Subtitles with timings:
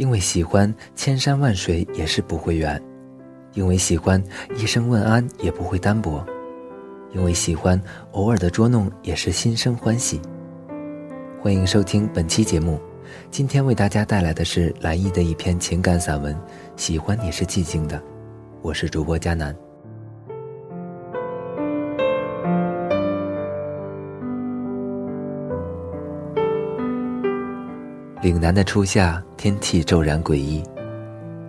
[0.00, 2.80] 因为喜欢，千山万水也是不会远；
[3.52, 4.22] 因为喜欢，
[4.56, 6.24] 一声问安也不会单薄；
[7.12, 7.78] 因为喜欢，
[8.12, 10.18] 偶尔的捉弄也是心生欢喜。
[11.38, 12.80] 欢迎收听本期节目，
[13.30, 16.34] 今天为大家带来的是蓝奕的一篇情感散文
[16.76, 17.98] 《喜欢你是寂静的》，
[18.62, 19.54] 我是主播佳楠。
[28.22, 30.62] 岭南的初夏，天气骤然诡异，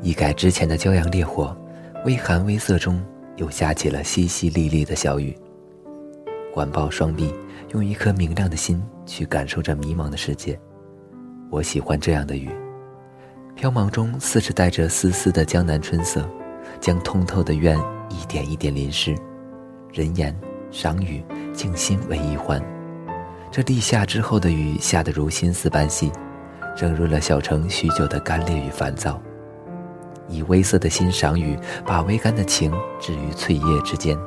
[0.02, 1.54] 一改之前的骄阳烈火，
[2.06, 3.04] 微寒微涩中
[3.36, 5.38] 又下起了淅淅沥沥的小雨。
[6.54, 7.34] 环抱双臂，
[7.74, 10.58] 用一颗明亮的心去感受这迷茫的世界。
[11.50, 12.50] 我喜欢这样的雨，
[13.54, 16.26] 飘茫中似是带着丝丝的江南春色，
[16.80, 19.14] 将通透的愿一点一点淋湿。
[19.92, 20.34] 人言
[20.72, 22.64] 赏雨，静心为一欢。
[23.52, 26.10] 这立夏之后的雨，下得如心思般细。
[26.76, 29.22] 蒸润了小城许久的干裂与烦躁，
[30.28, 34.18] 以微涩的欣赏雨，把微干的情置于翠叶之间。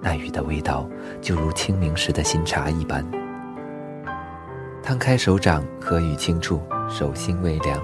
[0.00, 0.88] 那雨的味道，
[1.20, 3.04] 就如清明时的新茶一般。
[4.82, 7.80] 摊开手掌，和雨轻触，手心微凉。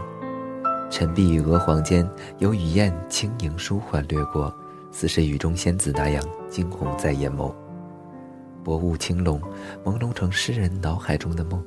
[0.88, 2.08] 沉碧与鹅黄间，
[2.38, 4.54] 有雨燕轻盈舒缓掠过，
[4.90, 7.52] 似是雨中仙子那样惊鸿在眼眸。
[8.64, 9.40] 薄雾轻笼，
[9.84, 11.62] 朦胧成诗人脑海中的梦。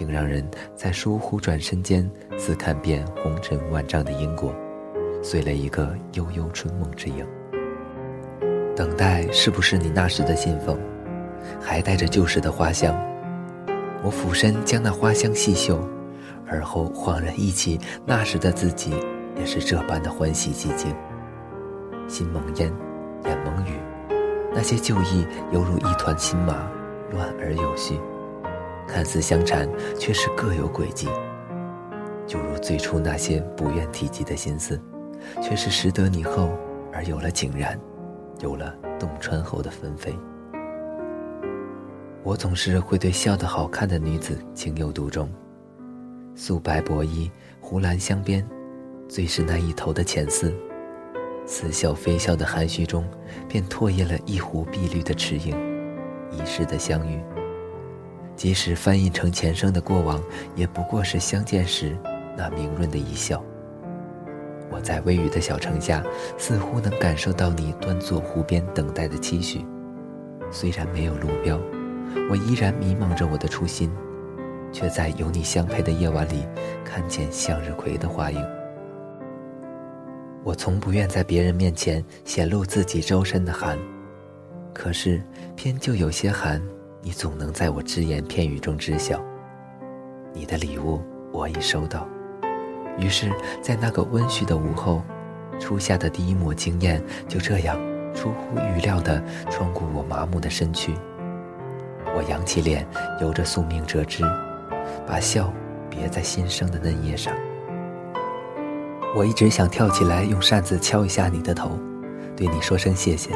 [0.00, 0.42] 竟让人
[0.74, 4.50] 在疏忽转身间，似看遍红尘万丈的因果，
[5.22, 7.26] 碎了一个悠悠春梦之影。
[8.74, 10.78] 等待是不是你那时的信封，
[11.60, 12.98] 还带着旧时的花香？
[14.02, 15.78] 我俯身将那花香细嗅，
[16.46, 18.94] 而后恍然忆起那时的自己，
[19.36, 20.96] 也是这般的欢喜寂静。
[22.08, 22.72] 心蒙烟，
[23.26, 23.74] 眼蒙雨，
[24.54, 26.66] 那些旧忆犹如一团新麻，
[27.12, 28.00] 乱而有序。
[28.86, 31.08] 看似相缠，却是各有轨迹。
[32.26, 34.80] 就如最初那些不愿提及的心思，
[35.42, 36.50] 却是识得你后
[36.92, 37.78] 而有了井然，
[38.40, 40.14] 有了洞穿后的纷飞。
[42.22, 45.28] 我总是会对笑得好看的女子情有独钟。
[46.36, 48.46] 素白薄衣，湖蓝镶边，
[49.08, 50.54] 最是那一头的浅丝，
[51.46, 53.04] 似笑非笑的含蓄中，
[53.48, 55.56] 便唾液了一湖碧绿的池影，
[56.30, 57.20] 一世的相遇。
[58.40, 60.18] 即使翻译成前生的过往，
[60.56, 61.94] 也不过是相见时
[62.34, 63.44] 那明润的一笑。
[64.70, 66.02] 我在微雨的小城下，
[66.38, 69.62] 似乎能感受到你端坐湖边等待的期许。
[70.50, 71.60] 虽然没有路标，
[72.30, 73.92] 我依然迷茫着我的初心，
[74.72, 76.46] 却在有你相陪的夜晚里，
[76.82, 78.42] 看见向日葵的花影。
[80.44, 83.78] 我从不愿在别人面前显露自己周身的寒，
[84.72, 85.22] 可是
[85.54, 86.58] 偏就有些寒。
[87.02, 89.18] 你总能在我只言片语中知晓，
[90.34, 91.00] 你的礼物
[91.32, 92.06] 我已收到。
[92.98, 95.02] 于是，在那个温煦的午后，
[95.58, 97.78] 初夏的第一抹惊艳就这样
[98.14, 100.94] 出乎预料地穿过我麻木的身躯。
[102.14, 102.86] 我扬起脸，
[103.20, 104.22] 由着宿命折枝，
[105.06, 105.50] 把笑
[105.88, 107.32] 别在新生的嫩叶上。
[109.16, 111.78] 我一直想跳起来，用扇子敲一下你的头，
[112.36, 113.30] 对你说声谢谢，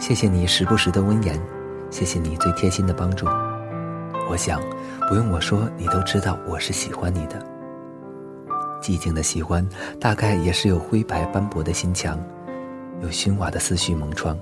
[0.00, 1.40] 谢谢你时不时的温言。
[1.90, 3.26] 谢谢你最贴心的帮助，
[4.30, 4.60] 我想，
[5.08, 7.42] 不用我说，你都知道我是喜欢你的。
[8.80, 9.66] 寂静的喜欢，
[9.98, 12.18] 大概也是有灰白斑驳的心墙，
[13.00, 14.38] 有熏瓦的思绪蒙窗。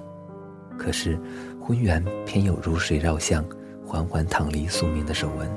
[0.77, 1.19] 可是，
[1.61, 3.45] 婚缘偏有如水绕巷，
[3.87, 5.49] 缓缓淌离宿命的手纹。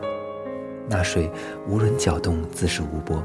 [0.87, 1.29] 那水
[1.67, 3.21] 无人搅动，自是无波。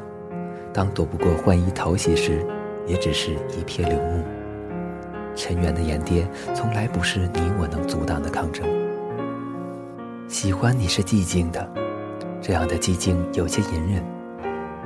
[0.72, 2.44] 当躲不过浣衣淘洗时，
[2.86, 4.24] 也只是一瞥流目。
[5.34, 8.66] 尘缘的眼跌，从来不是你我能阻挡的抗争。
[10.28, 11.68] 喜欢你是寂静的，
[12.40, 14.04] 这样的寂静有些隐忍，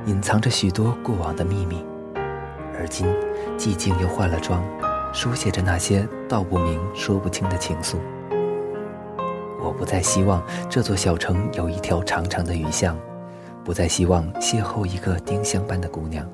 [0.05, 1.83] 隐藏着许多过往的秘密。
[2.77, 3.07] 而今，
[3.57, 4.63] 寂静又换了装，
[5.13, 7.97] 书写着那些道不明、说不清的情愫。
[9.61, 12.97] 我不再希望这座小城有一条长长的雨巷，
[13.63, 16.25] 不再希望邂逅一个丁香般的姑娘，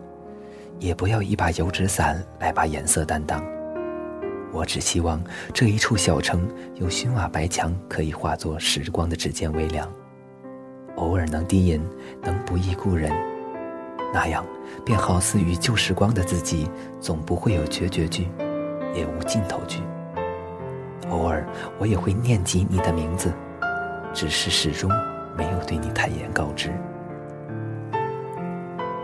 [0.80, 3.44] 也不要一把油纸伞来把颜色担当。
[4.56, 5.22] 我只希望
[5.54, 9.92] 这一处小城有熏瓦白墙，可以化作时光的指尖微凉，
[10.96, 11.86] 偶尔能低吟，
[12.24, 13.12] 能不忆故人，
[14.14, 14.46] 那样
[14.86, 16.70] 便好似与旧时光的自己，
[17.02, 18.30] 总不会有决绝句，
[18.94, 19.82] 也无尽头句。
[21.10, 21.46] 偶尔
[21.78, 23.34] 我也会念及你的名字，
[24.14, 24.90] 只是始终
[25.38, 26.72] 没有对你坦言告知。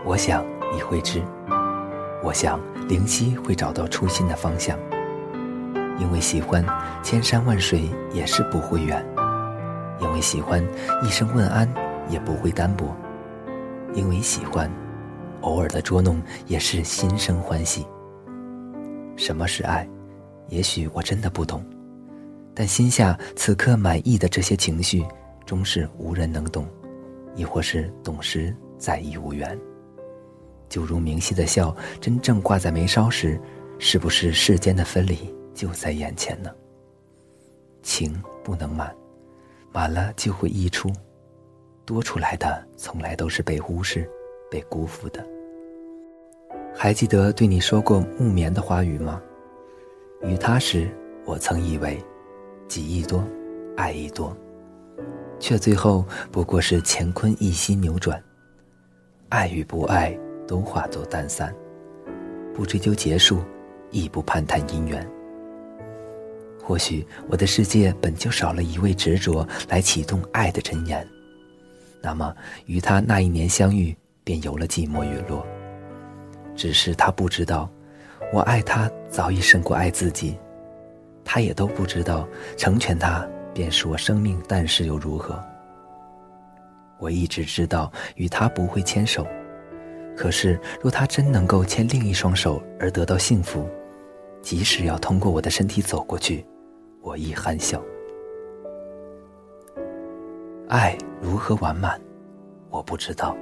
[0.02, 0.42] 我想
[0.74, 1.22] 你会知，
[2.24, 2.58] 我想
[2.88, 4.78] 灵犀会找到初心的方向。
[6.02, 6.66] 因为喜欢，
[7.00, 9.00] 千山万水也是不会远；
[10.00, 10.60] 因为喜欢，
[11.04, 11.72] 一声问安
[12.08, 12.86] 也不会单薄；
[13.94, 14.68] 因为喜欢，
[15.42, 17.86] 偶尔的捉弄也是心生欢喜。
[19.16, 19.88] 什么是爱？
[20.48, 21.64] 也许我真的不懂，
[22.52, 25.06] 但心下此刻满意的这些情绪，
[25.46, 26.66] 终是无人能懂，
[27.36, 29.56] 亦或是懂时再亦无缘。
[30.68, 33.40] 就如明熙的笑，真正挂在眉梢时，
[33.78, 36.50] 是不是世间的分离就在眼前呢？
[37.82, 38.94] 情不能满，
[39.72, 40.88] 满了就会溢出，
[41.84, 44.08] 多出来的从来都是被忽视、
[44.50, 45.24] 被辜负的。
[46.74, 49.20] 还记得对你说过木棉的花语吗？
[50.22, 50.88] 与他时，
[51.24, 52.02] 我曾以为，
[52.68, 53.22] 己亦多，
[53.76, 54.34] 爱亦多，
[55.40, 58.22] 却最后不过是乾坤一息扭转，
[59.28, 60.16] 爱与不爱
[60.46, 61.52] 都化作淡散，
[62.54, 63.40] 不追究结束，
[63.90, 65.04] 亦不攀谈姻缘。
[66.62, 71.06] 或许我的世界本就少了一位执着来启动爱的箴言，
[72.00, 72.34] 那么
[72.66, 75.46] 与他那一年相遇，便有了寂寞陨落。
[76.54, 77.68] 只是他不知道。
[78.32, 80.38] 我爱他早已胜过爱自己，
[81.22, 82.26] 他也都不知道，
[82.56, 85.38] 成全他便是我生命但是又如何？
[86.98, 89.26] 我一直知道与他不会牵手，
[90.16, 93.68] 可是若他真能够牵另一双手而得到幸福，
[94.40, 96.42] 即使要通过我的身体走过去，
[97.02, 97.82] 我亦含笑。
[100.68, 102.00] 爱如何完满，
[102.70, 103.36] 我不知道，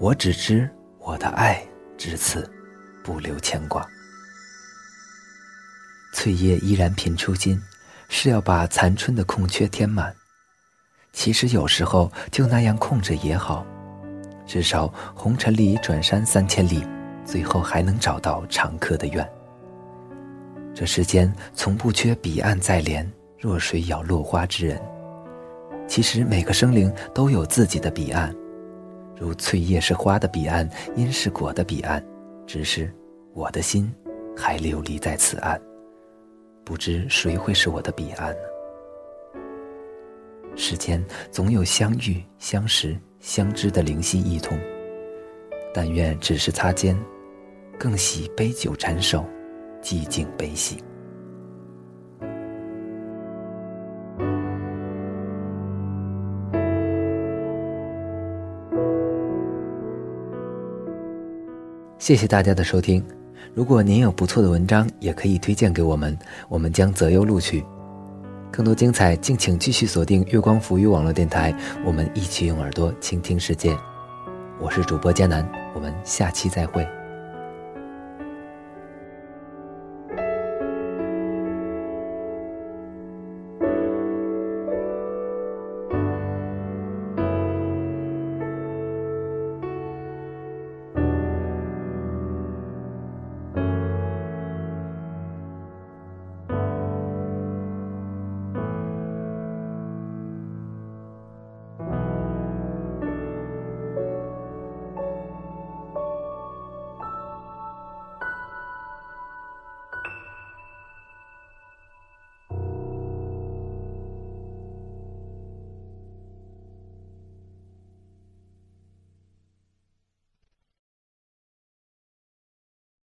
[0.00, 0.68] 我只知
[0.98, 1.62] 我的爱
[1.96, 2.50] 至此。
[3.04, 3.86] 不留牵挂，
[6.12, 7.56] 翠叶依然频出金，
[8.08, 10.12] 是要把残春的空缺填满。
[11.12, 13.64] 其实有时候就那样空着也好，
[14.44, 16.84] 至少红尘里转山三千里，
[17.24, 19.35] 最后还能找到常客的愿。
[20.76, 24.78] 这世间从不缺彼岸在莲，若水咬落花之人。
[25.88, 28.36] 其实每个生灵都有自己的彼岸，
[29.18, 32.04] 如翠叶是花的彼岸，因是果的彼岸。
[32.46, 32.92] 只是，
[33.32, 33.90] 我的心
[34.36, 35.58] 还流离在此岸，
[36.62, 39.40] 不知谁会是我的彼岸呢？
[40.56, 44.58] 世间总有相遇、相识、相知的灵犀一通，
[45.72, 46.94] 但愿只是擦肩，
[47.78, 49.24] 更喜杯酒缠手，
[49.86, 50.82] 寂静悲喜。
[61.98, 63.00] 谢谢大家的收听，
[63.54, 66.18] 如果您有不错的文章，也可以推荐给我们，
[66.48, 67.64] 我们将择优录取。
[68.50, 73.72] 更多精彩，敬请继续锁定月光浮语网络电台，我们一起用耳朵倾听世界。
[74.60, 76.84] 我是主播佳楠，我们下期再会。